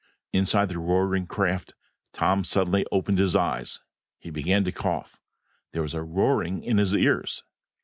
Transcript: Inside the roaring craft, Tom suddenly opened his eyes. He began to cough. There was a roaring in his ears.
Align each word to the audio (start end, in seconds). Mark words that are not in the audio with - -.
Inside 0.33 0.69
the 0.69 0.79
roaring 0.79 1.27
craft, 1.27 1.75
Tom 2.11 2.43
suddenly 2.43 2.87
opened 2.91 3.19
his 3.19 3.35
eyes. 3.35 3.81
He 4.17 4.31
began 4.31 4.63
to 4.63 4.71
cough. 4.71 5.19
There 5.73 5.83
was 5.83 5.93
a 5.93 6.01
roaring 6.01 6.63
in 6.63 6.79
his 6.79 6.95
ears. 6.95 7.43